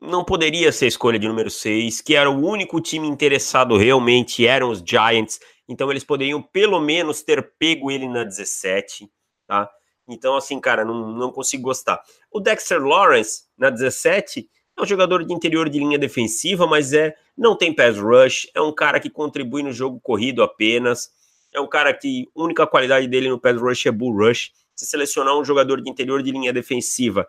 [0.00, 4.70] não poderia ser escolha de número 6, que era o único time interessado realmente eram
[4.70, 9.10] os Giants, então eles poderiam pelo menos ter pego ele na 17,
[9.46, 9.68] tá?
[10.08, 12.00] Então, assim, cara, não, não consigo gostar.
[12.32, 17.14] O Dexter Lawrence, na 17, é um jogador de interior de linha defensiva, mas é
[17.36, 21.10] não tem pass rush, é um cara que contribui no jogo corrido apenas,
[21.52, 24.52] é um cara que a única qualidade dele no pass rush é bull rush.
[24.74, 27.26] Se selecionar um jogador de interior de linha defensiva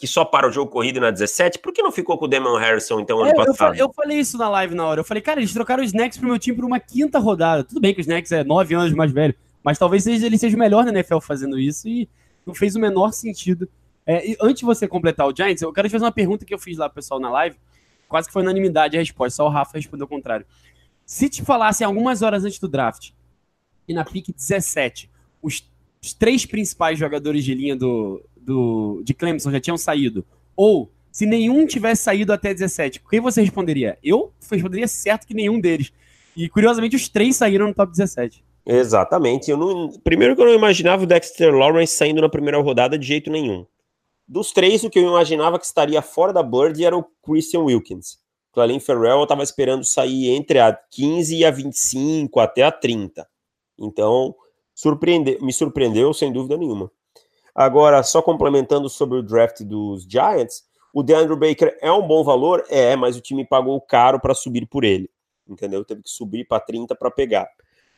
[0.00, 2.56] que só para o jogo corrido na 17, por que não ficou com o Damon
[2.56, 3.50] Harrison então ano é, passado?
[3.50, 5.00] Eu falei, eu falei, isso na live na hora.
[5.00, 7.62] Eu falei, cara, eles trocaram o Snacks pro meu time por uma quinta rodada.
[7.62, 10.58] Tudo bem que o Snacks é nove anos mais velho, mas talvez ele seja o
[10.58, 12.08] melhor na NFL fazendo isso e
[12.46, 13.68] não fez o menor sentido
[14.06, 16.58] é, antes de você completar o Giants, eu quero te fazer uma pergunta que eu
[16.58, 17.56] fiz lá pro pessoal na live.
[18.08, 20.44] Quase que foi unanimidade a resposta, só o Rafa respondeu o contrário.
[21.06, 23.10] Se te falassem algumas horas antes do draft,
[23.86, 25.08] e na pick 17,
[25.40, 25.64] os,
[26.02, 30.24] os três principais jogadores de linha do, do, de Clemson já tinham saído,
[30.56, 33.98] ou se nenhum tivesse saído até 17, quem você responderia?
[34.02, 35.92] Eu responderia certo que nenhum deles.
[36.36, 38.44] E curiosamente, os três saíram no top 17.
[38.64, 39.50] Exatamente.
[39.50, 43.06] Eu não, primeiro que eu não imaginava o Dexter Lawrence saindo na primeira rodada de
[43.06, 43.66] jeito nenhum.
[44.26, 48.18] Dos três, o que eu imaginava que estaria fora da Bird era o Christian Wilkins.
[48.50, 53.26] O Clelin Ferrell estava esperando sair entre a 15 e a 25, até a 30.
[53.78, 54.34] Então,
[54.72, 56.90] surpreende, me surpreendeu sem dúvida nenhuma.
[57.54, 62.64] Agora, só complementando sobre o draft dos Giants, o DeAndre Baker é um bom valor?
[62.68, 65.10] É, mas o time pagou caro para subir por ele.
[65.48, 65.84] Entendeu?
[65.84, 67.48] Teve que subir para 30 para pegar.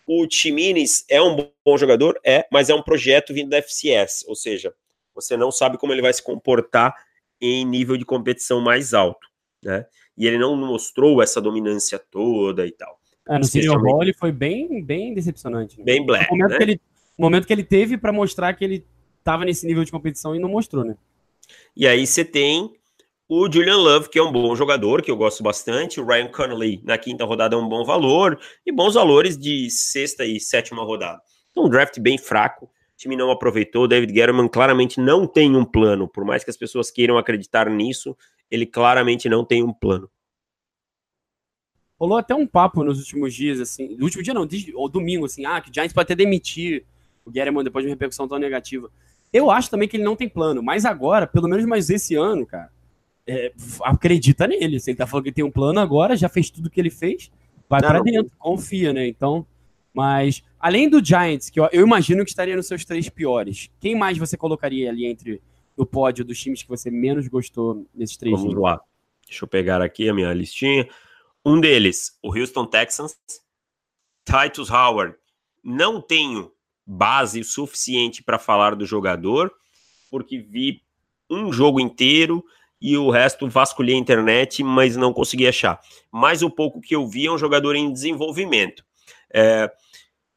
[0.07, 2.19] O Timinez é um bom jogador?
[2.25, 4.75] É, mas é um projeto vindo da FCS, ou seja,
[5.15, 6.95] você não sabe como ele vai se comportar
[7.41, 9.29] em nível de competição mais alto,
[9.63, 9.87] né?
[10.17, 13.01] E ele não mostrou essa dominância toda e tal.
[13.29, 15.79] É, no Senior Bowl ele foi bem, bem decepcionante.
[15.79, 15.85] Né?
[15.85, 16.57] Bem black, o momento, né?
[16.57, 16.81] que ele,
[17.17, 18.87] o momento que ele teve para mostrar que ele
[19.23, 20.97] estava nesse nível de competição e não mostrou, né?
[21.77, 22.73] E aí você tem
[23.29, 26.01] o Julian Love, que é um bom jogador, que eu gosto bastante.
[26.01, 28.39] O Ryan Connolly, na quinta rodada, é um bom valor.
[28.67, 31.21] E bons valores de sexta e sétima rodada.
[31.51, 32.69] Então, um draft bem fraco
[33.03, 33.89] time não aproveitou.
[33.89, 38.17] David Guerrero claramente não tem um plano, por mais que as pessoas queiram acreditar nisso,
[38.51, 40.09] ele claramente não tem um plano.
[41.99, 45.45] Rolou até um papo nos últimos dias, assim, no último dia não, ou domingo, assim,
[45.45, 46.85] ah, que o Giants pode até demitir
[47.25, 48.91] o Guerrero depois de uma repercussão tão negativa.
[49.33, 52.45] Eu acho também que ele não tem plano, mas agora, pelo menos mais esse ano,
[52.47, 52.71] cara,
[53.27, 54.79] é, acredita nele.
[54.79, 57.31] Se ele tá falando que tem um plano agora, já fez tudo que ele fez,
[57.69, 59.07] vai para dentro, confia, né?
[59.07, 59.47] Então,
[59.95, 63.95] mas, além do Giants, que eu, eu, imagino que estaria nos seus três piores, quem
[63.95, 65.41] mais você colocaria ali entre
[65.77, 68.81] o pódio dos times que você menos gostou nesses três Vamos lá.
[69.27, 70.89] Deixa eu pegar aqui a minha listinha.
[71.45, 73.17] Um deles, o Houston Texans.
[74.25, 75.17] Titus Howard.
[75.63, 76.53] Não tenho
[76.87, 79.53] base suficiente para falar do jogador,
[80.11, 80.83] porque vi
[81.31, 82.45] um jogo inteiro
[82.81, 85.81] e o resto vasculhei a internet, mas não consegui achar.
[86.11, 88.85] Mas o pouco que eu vi é um jogador em desenvolvimento.
[89.33, 89.71] É,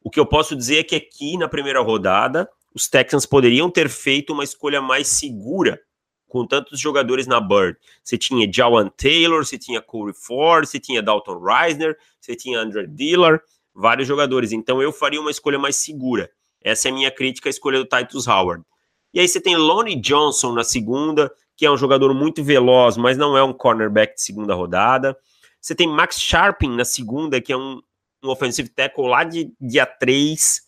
[0.03, 3.89] o que eu posso dizer é que aqui na primeira rodada, os Texans poderiam ter
[3.89, 5.81] feito uma escolha mais segura
[6.27, 7.77] com tantos jogadores na Bird.
[8.03, 12.85] Você tinha Jawan Taylor, você tinha Corey Ford, você tinha Dalton Reisner, você tinha Andrew
[12.85, 13.41] Dillard,
[13.75, 14.51] vários jogadores.
[14.51, 16.29] Então eu faria uma escolha mais segura.
[16.61, 18.63] Essa é a minha crítica à escolha do Titus Howard.
[19.13, 23.17] E aí você tem Lonnie Johnson na segunda, que é um jogador muito veloz, mas
[23.17, 25.15] não é um cornerback de segunda rodada.
[25.61, 27.81] Você tem Max Sharping na segunda, que é um,
[28.23, 30.61] um offensive tackle lá de dia 3,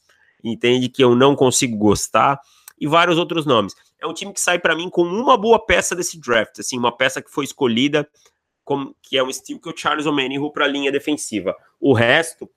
[0.43, 0.89] entende?
[0.89, 2.39] Que eu não consigo gostar,
[2.79, 3.75] e vários outros nomes.
[3.99, 6.95] É um time que sai para mim com uma boa peça desse draft, assim, uma
[6.95, 8.07] peça que foi escolhida,
[8.63, 11.55] como, que é um estilo que o Charles Omenihu para a linha defensiva.
[11.79, 12.49] O resto,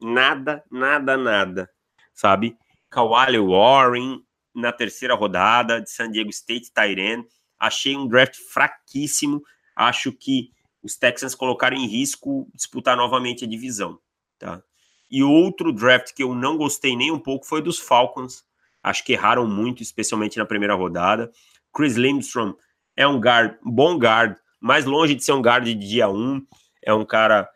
[0.00, 1.70] nada, nada, nada,
[2.12, 2.56] sabe?
[2.90, 4.22] Kawali Warren
[4.54, 7.24] na terceira rodada de San Diego State, Tyren.
[7.58, 9.42] Achei um draft fraquíssimo.
[9.76, 10.50] Acho que
[10.82, 13.98] os Texans colocaram em risco disputar novamente a divisão.
[14.38, 14.62] Tá?
[15.10, 18.44] E outro draft que eu não gostei nem um pouco foi dos Falcons.
[18.82, 21.30] Acho que erraram muito, especialmente na primeira rodada.
[21.74, 22.54] Chris Lindstrom
[22.96, 26.46] é um guard, bom guard, mais longe de ser um guard de dia 1.
[26.82, 27.48] É um cara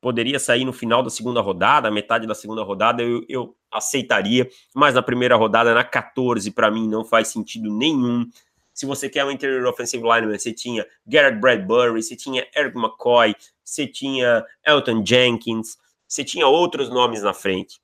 [0.00, 4.48] poderia sair no final da segunda rodada, metade da segunda rodada, eu, eu aceitaria.
[4.74, 8.28] Mas na primeira rodada, na 14, para mim não faz sentido nenhum.
[8.72, 13.34] Se você quer um interior offensive lineman, você tinha Garrett Bradbury, você tinha Eric McCoy,
[13.62, 15.76] você tinha Elton Jenkins,
[16.08, 17.80] você tinha outros nomes na frente.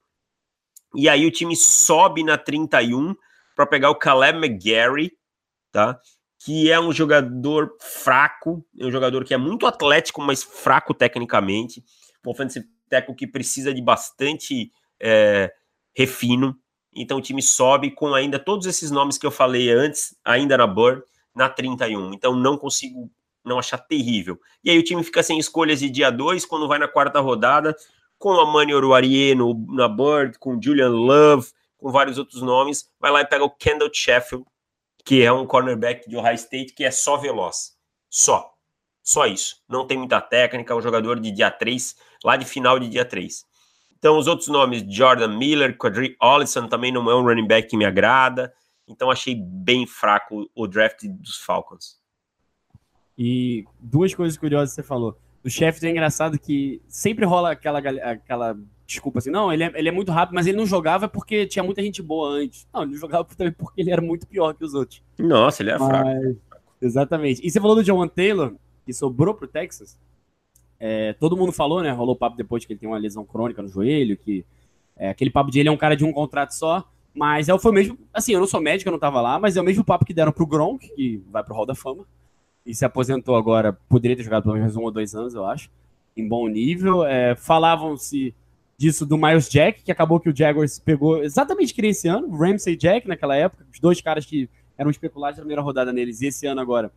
[0.95, 3.15] E aí o time sobe na 31
[3.55, 5.13] para pegar o Caleb McGarry,
[5.71, 6.01] tá?
[6.39, 11.85] Que é um jogador fraco, é um jogador que é muito atlético, mas fraco tecnicamente.
[12.31, 15.53] Offensive tackle que precisa de bastante é,
[15.95, 16.57] refino.
[16.95, 20.67] Então o time sobe com ainda todos esses nomes que eu falei antes, ainda na
[20.67, 21.03] Bird,
[21.35, 22.15] na 31.
[22.15, 23.11] Então não consigo
[23.45, 24.41] não achar terrível.
[24.65, 27.77] E aí o time fica sem escolhas de dia 2, quando vai na quarta rodada,
[28.19, 33.13] com a Mani Oruarie no, na Bird, com Julian Love, com vários outros nomes, vai
[33.13, 34.45] lá e pega o Kendall Sheffield,
[35.05, 37.77] que é um cornerback de Ohio State que é só veloz.
[38.11, 38.53] Só.
[39.03, 39.63] Só isso.
[39.69, 41.95] Não tem muita técnica, é um jogador de dia 3,
[42.27, 43.45] lá de final de dia 3.
[43.97, 47.77] Então, os outros nomes, Jordan Miller, Quadri Ollison, também não é um running back que
[47.77, 48.53] me agrada.
[48.89, 51.99] Então, achei bem fraco o draft dos Falcons.
[53.17, 55.17] E duas coisas curiosas que você falou.
[55.43, 59.89] O chefe é engraçado que sempre rola aquela, aquela desculpa assim, não, ele é, ele
[59.89, 62.67] é muito rápido, mas ele não jogava porque tinha muita gente boa antes.
[62.75, 65.03] Não, ele jogava também porque ele era muito pior que os outros.
[65.19, 66.37] Nossa, ele é mas, fraco.
[66.83, 67.47] Exatamente.
[67.47, 69.99] E você falou do John Taylor, que sobrou pro Texas.
[70.79, 71.91] É, todo mundo falou, né?
[71.91, 74.45] Rolou papo depois que ele tem uma lesão crônica no joelho, que
[74.97, 76.85] é, aquele papo de ele é um cara de um contrato só.
[77.15, 77.99] Mas é, foi mesmo.
[78.13, 80.13] Assim, eu não sou médico, eu não tava lá, mas é o mesmo papo que
[80.13, 82.05] deram pro Gronk, que vai pro Hall da Fama.
[82.65, 85.71] E se aposentou agora, poderia ter jogado pelo menos um ou dois anos, eu acho.
[86.17, 87.05] Em bom nível.
[87.05, 88.35] É, Falavam-se
[88.77, 92.77] disso do Miles Jack, que acabou que o Jaguars pegou exatamente que esse ano, Ramsey
[92.77, 96.47] Jack naquela época, os dois caras que eram especulados na primeira rodada neles, e esse
[96.47, 96.93] ano agora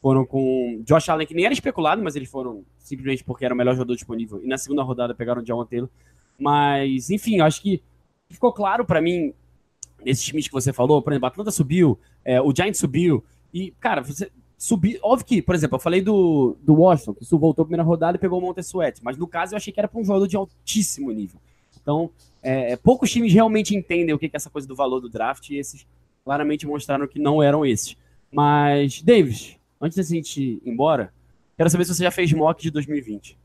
[0.00, 3.56] foram com Josh Allen, que nem era especulado, mas eles foram simplesmente porque era o
[3.56, 4.40] melhor jogador disponível.
[4.42, 5.88] E na segunda rodada pegaram o John Taylor.
[6.38, 7.82] Mas, enfim, acho que
[8.30, 9.34] ficou claro para mim,
[10.04, 13.72] nesses times que você falou, por exemplo, a Atlanta subiu, é, o Giants subiu, e,
[13.80, 14.98] cara, você subir.
[15.02, 18.16] Óbvio que, por exemplo, eu falei do, do Washington, que isso voltou a primeira rodada
[18.16, 20.36] e pegou o Montesuete, mas no caso eu achei que era para um jogador de
[20.36, 21.40] altíssimo nível.
[21.80, 22.10] Então,
[22.42, 25.56] é, poucos times realmente entendem o que é essa coisa do valor do draft, e
[25.56, 25.86] esses
[26.24, 27.96] claramente mostraram que não eram esses.
[28.30, 31.12] Mas, Davis, Antes da gente ir embora,
[31.56, 33.38] quero saber se você já fez mock de 2020.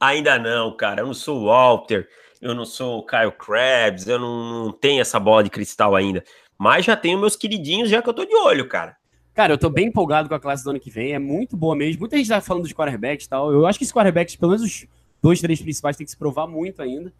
[0.00, 1.02] Ainda não, cara.
[1.02, 2.08] Eu não sou o Walter,
[2.40, 6.24] eu não sou o Kyle Krabs, eu não, não tenho essa bola de cristal ainda.
[6.58, 8.96] Mas já tenho meus queridinhos, já que eu tô de olho, cara.
[9.34, 11.12] Cara, eu tô bem empolgado com a classe do ano que vem.
[11.12, 12.00] É muito boa mesmo.
[12.00, 13.50] Muita gente tá falando dos quarterbacks e tal.
[13.50, 14.86] Eu acho que esses quarterbacks, pelo menos os
[15.22, 17.12] dois, três principais, tem que se provar muito ainda.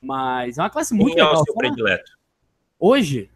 [0.00, 1.34] Mas é uma classe muito Quem legal.
[1.34, 2.12] É o seu predileto?
[2.78, 3.30] Hoje?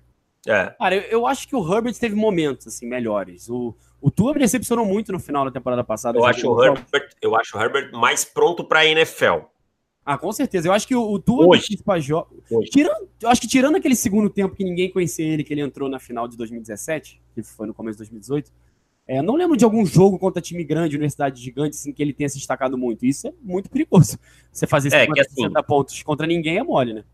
[0.46, 0.75] É.
[0.79, 3.51] Cara, eu, eu, acho que o Herbert teve momentos assim melhores.
[3.51, 6.19] O, o Tua me decepcionou muito no final da temporada passada.
[6.19, 9.47] Eu acho, o Herbert, eu acho o Herbert mais pronto para a NFL.
[10.05, 10.67] Ah, com certeza.
[10.67, 11.79] Eu acho que o, o Tua Hoje.
[12.71, 15.88] tirando, eu acho que tirando aquele segundo tempo que ninguém conhecia ele, que ele entrou
[15.88, 18.53] na final de 2017, que foi no começo de 2018,
[19.07, 22.29] é, não lembro de algum jogo contra time grande, universidade gigante, assim, que ele tenha
[22.29, 23.07] se destacado muito.
[23.07, 24.19] Isso é muito perigoso.
[24.51, 27.05] Você fazer 50, é, assim, pontos contra ninguém é mole, né?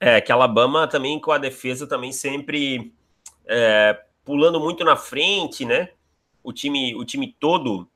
[0.00, 2.92] É, que a Alabama também com a defesa também sempre
[3.46, 5.90] é, pulando muito na frente, né?
[6.42, 7.88] O time, o time todo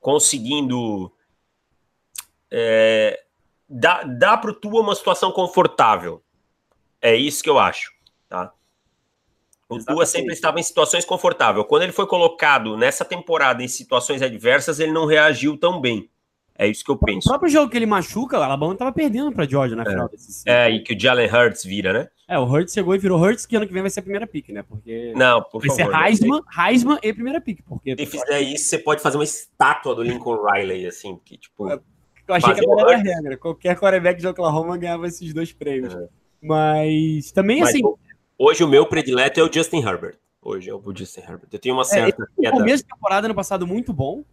[0.00, 1.12] conseguindo
[2.50, 3.22] é,
[3.68, 6.22] dar, dar para o Tua uma situação confortável.
[7.00, 7.92] É isso que eu acho.
[8.28, 8.52] Tá?
[9.68, 9.96] O Exatamente.
[9.96, 11.66] Tua sempre estava em situações confortáveis.
[11.68, 16.10] Quando ele foi colocado nessa temporada em situações adversas, ele não reagiu tão bem.
[16.58, 17.28] É isso que eu penso.
[17.28, 19.88] O próprio jogo que ele machuca, o Alabama tava perdendo pra Georgia na é.
[19.88, 22.08] final desse É, e que o Jalen Hurts vira, né?
[22.32, 24.26] É, o Hurts chegou e virou Hurts, que ano que vem vai ser a primeira
[24.26, 24.62] pick, né?
[24.62, 25.12] Porque.
[25.14, 25.92] Não, por vai favor.
[25.92, 27.60] Ser Heisman, Heisman e primeira pick.
[27.62, 27.94] Porque...
[27.94, 31.68] Se fizer isso, você pode fazer uma estátua do Lincoln Riley, assim, que tipo.
[31.68, 31.78] É,
[32.26, 33.36] eu achei que era a regra.
[33.36, 35.94] Qualquer quarterback de Oklahoma ganhava esses dois prêmios.
[35.94, 36.08] É.
[36.40, 37.82] Mas também, Mas, assim.
[38.38, 40.16] Hoje o meu predileto é o Justin Herbert.
[40.40, 41.48] Hoje é o Justin Herbert.
[41.52, 42.26] Eu tenho uma é, certa.
[42.42, 44.24] É, o começo de temporada ano passado muito bom.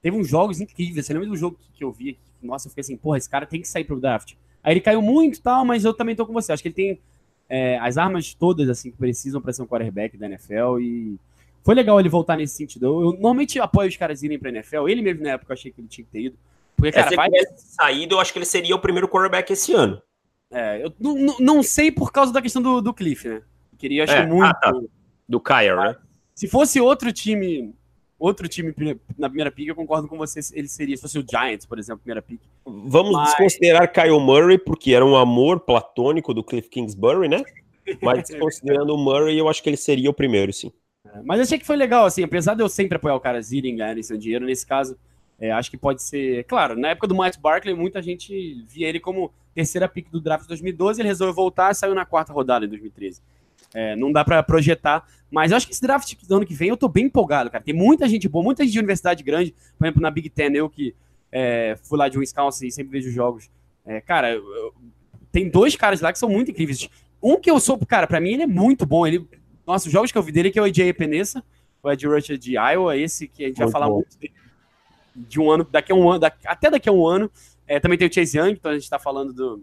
[0.00, 1.04] Teve uns jogos incríveis.
[1.04, 2.16] Você lembra do jogo que, que eu vi?
[2.40, 4.34] Nossa, eu fiquei assim, porra, esse cara tem que sair pro draft.
[4.62, 6.52] Aí ele caiu muito e tal, mas eu também tô com você.
[6.52, 7.00] Acho que ele tem
[7.50, 11.18] é, as armas todas assim que precisam para ser um quarterback da NFL e
[11.64, 12.86] foi legal ele voltar nesse sentido.
[12.86, 14.88] Eu, eu normalmente apoio os caras irem pra NFL.
[14.88, 16.38] Ele mesmo na época eu achei que ele tinha que ter ido.
[16.76, 19.08] Porque, é, cara, é, se ele tivesse saído, eu acho que ele seria o primeiro
[19.08, 20.00] quarterback esse ano.
[20.50, 23.42] É, eu não, não sei por causa da questão do, do Cliff, né?
[23.76, 24.44] Queria, acho é, muito.
[24.44, 24.72] Ah, tá.
[25.28, 25.96] Do Kyle, né?
[26.34, 27.74] Se fosse outro time
[28.20, 28.74] outro time
[29.18, 32.02] na primeira pick, eu concordo com você, ele seria, se fosse o Giants, por exemplo,
[32.02, 32.40] primeira pick.
[32.64, 33.30] Vamos Mas...
[33.30, 37.42] desconsiderar Kyle Murray, porque era um amor platônico do Cliff Kingsbury, né?
[38.02, 40.70] Mas considerando o Murray, eu acho que ele seria o primeiro, sim.
[41.04, 43.76] É, mas achei que foi legal, assim, apesar de eu sempre apoiar o cara irem
[43.76, 44.98] ganharem seu dinheiro, nesse caso,
[45.40, 46.44] é, acho que pode ser.
[46.44, 50.42] Claro, na época do Mike Barkley, muita gente via ele como terceira pick do draft
[50.42, 53.22] de 2012, ele resolveu voltar e saiu na quarta rodada em 2013.
[53.72, 56.68] É, não dá para projetar, mas eu acho que esse draft do ano que vem
[56.68, 57.62] eu tô bem empolgado, cara.
[57.62, 60.68] Tem muita gente boa, muita gente de universidade grande, por exemplo, na Big Ten, eu
[60.68, 60.94] que
[61.30, 63.48] é, fui lá de Wisconsin e sempre vejo jogos.
[63.86, 64.74] É, cara, eu,
[65.30, 66.88] tem dois caras lá que são muito incríveis.
[67.22, 69.06] Um que eu sou, cara, para mim ele é muito bom.
[69.06, 69.26] Ele,
[69.66, 71.44] nossa, os jogos que eu vi dele que é o AJ Penessa,
[71.82, 73.96] o Ed Rusher de Iowa, esse que a gente muito vai falar bom.
[73.96, 74.32] muito dele,
[75.14, 77.30] de um ano, daqui a um ano, daqui, até daqui a um ano.
[77.66, 79.62] É, também tem o Chase Young, então a gente está falando do,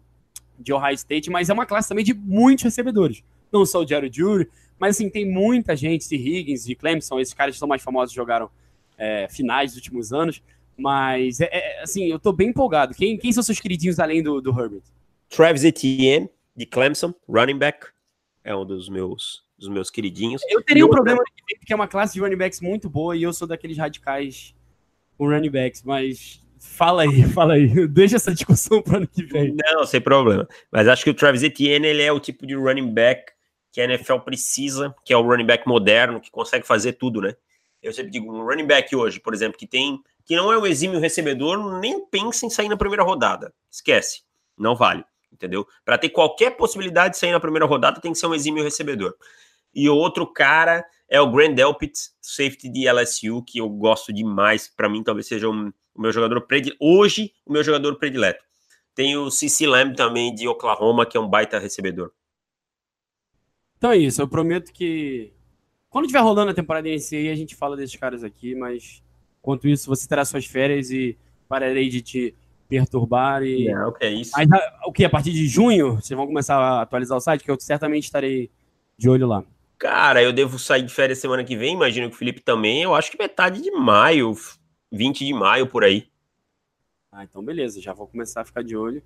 [0.58, 3.22] de Ohio State, mas é uma classe também de muitos recebedores.
[3.52, 7.34] Não só o Jared Jury, mas assim, tem muita gente, de Higgins, de Clemson, esses
[7.34, 8.50] caras que são mais famosos jogaram
[8.98, 10.42] é, finais dos últimos anos.
[10.78, 12.94] Mas, é, é, assim, eu tô bem empolgado.
[12.94, 14.84] Quem, quem são seus queridinhos além do, do Herbert?
[15.30, 17.88] Travis Etienne, de Clemson, running back.
[18.44, 20.42] É um dos meus, dos meus queridinhos.
[20.50, 21.22] Eu teria um problema
[21.60, 24.56] porque é uma classe de running backs muito boa e eu sou daqueles radicais
[25.18, 27.88] com running backs, mas fala aí, fala aí.
[27.88, 29.56] Deixa essa discussão para ano que vem.
[29.56, 30.48] Não, sem problema.
[30.72, 33.34] Mas acho que o Travis Etienne ele é o tipo de running back
[33.78, 37.36] que a NFL precisa, que é o running back moderno, que consegue fazer tudo, né?
[37.80, 40.66] Eu sempre digo, um running back hoje, por exemplo, que tem que não é um
[40.66, 43.54] exímio recebedor, nem pensa em sair na primeira rodada.
[43.70, 44.24] Esquece,
[44.58, 45.68] não vale entendeu?
[45.86, 49.14] Para ter qualquer possibilidade de sair na primeira rodada, tem que ser um exímio recebedor.
[49.76, 54.68] E outro cara é o Grand Delpit, safety de LSU, que eu gosto demais.
[54.68, 56.84] Para mim, talvez seja um, o meu jogador predileto.
[56.84, 58.44] Hoje, o meu jogador predileto.
[58.96, 62.12] Tem o CC Lamb também de Oklahoma, que é um baita recebedor.
[63.78, 64.22] Então é isso.
[64.22, 65.32] Eu prometo que
[65.90, 69.02] quando tiver rolando a temporada em si, a gente fala desses caras aqui, mas
[69.40, 72.36] enquanto isso, você terá suas férias e pararei de te
[72.68, 73.72] perturbar e.
[73.72, 74.32] Não, que é isso.
[74.36, 74.48] Mas,
[74.86, 75.06] o que?
[75.06, 78.52] A partir de junho, vocês vão começar a atualizar o site, que eu certamente estarei
[78.98, 79.44] de olho lá.
[79.78, 82.82] Cara, eu devo sair de férias semana que vem, imagino que o Felipe também.
[82.82, 84.34] Eu acho que metade de maio,
[84.92, 86.08] 20 de maio por aí.
[87.12, 89.02] Ah, então beleza, já vou começar a ficar de olho.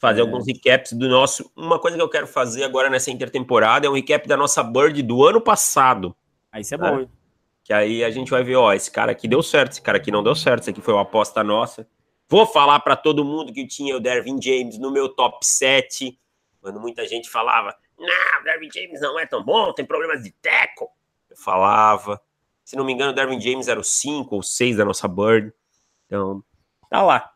[0.00, 0.22] Fazer é...
[0.22, 1.52] alguns recaps do nosso.
[1.54, 5.02] Uma coisa que eu quero fazer agora nessa intertemporada é um recap da nossa Bird
[5.02, 6.16] do ano passado.
[6.50, 7.10] Aí isso é bom, hein?
[7.62, 10.10] Que aí a gente vai ver, ó, esse cara aqui deu certo, esse cara aqui
[10.10, 11.86] não deu certo, esse aqui foi uma aposta nossa.
[12.28, 16.18] Vou falar para todo mundo que tinha o Dervin James no meu top 7,
[16.60, 20.32] quando muita gente falava: não, o Dervin James não é tão bom, tem problemas de
[20.32, 20.88] teco.
[21.28, 22.20] Eu falava.
[22.64, 25.52] Se não me engano, o Dervin James era o 5 ou 6 da nossa Bird.
[26.06, 26.42] Então,
[26.88, 27.30] tá lá.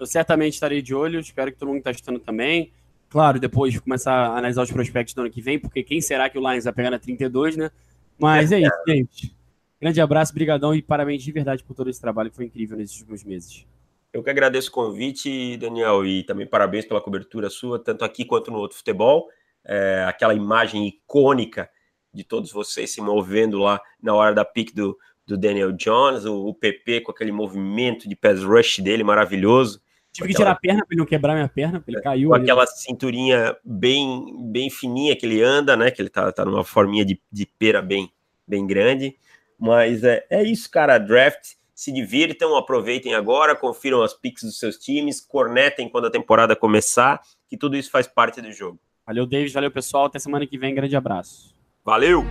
[0.00, 2.72] Eu certamente estarei de olho, espero que todo mundo está estando também.
[3.10, 6.30] Claro, depois de começar a analisar os prospectos do ano que vem, porque quem será
[6.30, 7.70] que o Lions vai pegar na 32, né?
[8.18, 9.36] Mas é isso, gente.
[9.78, 12.98] Grande abraço, brigadão e parabéns de verdade por todo esse trabalho que foi incrível nesses
[13.00, 13.66] últimos meses.
[14.12, 18.50] Eu que agradeço o convite, Daniel, e também parabéns pela cobertura sua, tanto aqui quanto
[18.50, 19.28] no outro futebol.
[19.64, 21.68] É, aquela imagem icônica
[22.12, 26.46] de todos vocês se movendo lá na hora da pick do, do Daniel Jones, o,
[26.46, 29.80] o PP com aquele movimento de pass rush dele maravilhoso.
[30.12, 32.28] Tive que tirar a perna para ele não quebrar minha perna, ele é, caiu.
[32.30, 32.44] Com ali.
[32.44, 35.90] aquela cinturinha bem, bem fininha que ele anda, né?
[35.90, 38.12] Que ele tá, tá numa forminha de, de pera bem,
[38.46, 39.16] bem grande.
[39.58, 40.98] Mas é, é isso, cara.
[40.98, 46.56] Draft, se divirtam, aproveitem agora, confiram as picks dos seus times, cornetem quando a temporada
[46.56, 48.80] começar, que tudo isso faz parte do jogo.
[49.06, 49.52] Valeu, David.
[49.52, 50.06] Valeu, pessoal.
[50.06, 50.74] Até semana que vem.
[50.74, 51.54] Grande abraço.
[51.84, 52.24] Valeu!